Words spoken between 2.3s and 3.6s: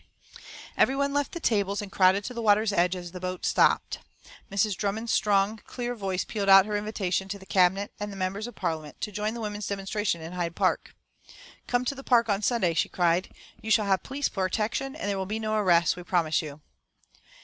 the water's edge as the boat